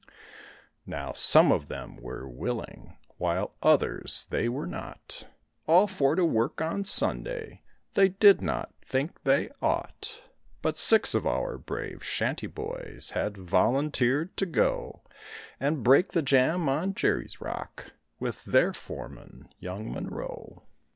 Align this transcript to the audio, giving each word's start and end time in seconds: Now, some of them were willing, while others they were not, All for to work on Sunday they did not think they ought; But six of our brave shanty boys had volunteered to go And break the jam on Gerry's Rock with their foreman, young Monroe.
Now, 0.87 1.13
some 1.13 1.51
of 1.51 1.67
them 1.67 1.95
were 1.95 2.27
willing, 2.27 2.97
while 3.19 3.53
others 3.61 4.25
they 4.31 4.49
were 4.49 4.65
not, 4.65 5.27
All 5.67 5.85
for 5.85 6.15
to 6.15 6.25
work 6.25 6.59
on 6.59 6.85
Sunday 6.85 7.61
they 7.93 8.09
did 8.09 8.41
not 8.41 8.73
think 8.83 9.21
they 9.21 9.51
ought; 9.61 10.23
But 10.63 10.79
six 10.79 11.13
of 11.13 11.27
our 11.27 11.55
brave 11.59 12.03
shanty 12.03 12.47
boys 12.47 13.11
had 13.13 13.37
volunteered 13.37 14.35
to 14.37 14.47
go 14.47 15.03
And 15.59 15.83
break 15.83 16.13
the 16.13 16.23
jam 16.23 16.67
on 16.67 16.95
Gerry's 16.95 17.39
Rock 17.39 17.93
with 18.19 18.43
their 18.45 18.73
foreman, 18.73 19.49
young 19.59 19.91
Monroe. 19.93 20.63